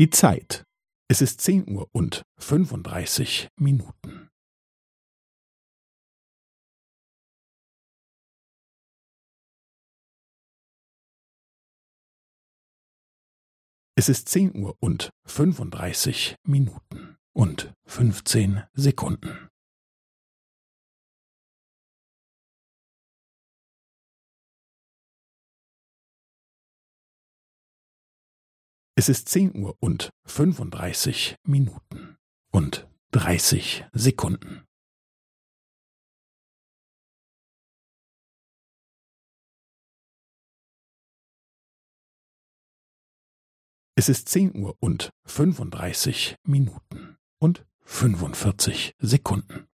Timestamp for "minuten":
3.60-4.30, 16.44-17.18, 31.44-32.18, 46.42-47.16